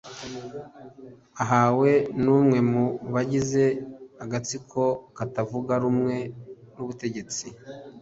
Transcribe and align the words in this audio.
ahawe 1.43 1.91
n’umwe 2.23 2.57
mu 2.71 2.85
bagize 3.13 3.63
agatsiko 4.23 4.81
katavuga 5.17 5.73
rumwe 5.83 6.15
n’ubutegetsi 6.75 7.45